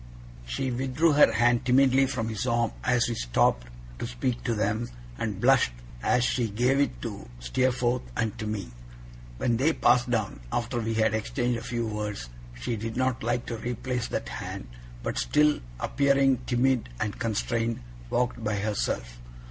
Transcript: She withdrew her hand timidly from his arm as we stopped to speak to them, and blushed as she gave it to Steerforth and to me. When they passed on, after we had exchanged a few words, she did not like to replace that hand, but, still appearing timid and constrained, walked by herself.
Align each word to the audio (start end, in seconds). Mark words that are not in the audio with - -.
She 0.47 0.71
withdrew 0.71 1.11
her 1.11 1.31
hand 1.31 1.63
timidly 1.63 2.07
from 2.07 2.29
his 2.29 2.47
arm 2.47 2.71
as 2.83 3.07
we 3.07 3.13
stopped 3.13 3.67
to 3.99 4.07
speak 4.07 4.43
to 4.45 4.55
them, 4.55 4.89
and 5.19 5.39
blushed 5.39 5.73
as 6.01 6.23
she 6.23 6.49
gave 6.49 6.79
it 6.79 6.99
to 7.03 7.29
Steerforth 7.39 8.01
and 8.17 8.35
to 8.39 8.47
me. 8.47 8.71
When 9.37 9.57
they 9.57 9.73
passed 9.73 10.11
on, 10.15 10.39
after 10.51 10.79
we 10.79 10.95
had 10.95 11.13
exchanged 11.13 11.59
a 11.59 11.63
few 11.63 11.85
words, 11.85 12.31
she 12.59 12.75
did 12.75 12.97
not 12.97 13.21
like 13.21 13.45
to 13.45 13.57
replace 13.57 14.07
that 14.07 14.27
hand, 14.27 14.69
but, 15.03 15.19
still 15.19 15.59
appearing 15.79 16.39
timid 16.47 16.89
and 16.99 17.19
constrained, 17.19 17.81
walked 18.09 18.43
by 18.43 18.55
herself. 18.55 19.19